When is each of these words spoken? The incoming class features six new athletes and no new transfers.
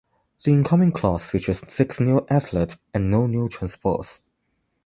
The 0.43 0.49
incoming 0.51 0.93
class 0.93 1.29
features 1.29 1.61
six 1.71 1.99
new 1.99 2.25
athletes 2.27 2.75
and 2.91 3.11
no 3.11 3.27
new 3.27 3.47
transfers. 3.47 4.23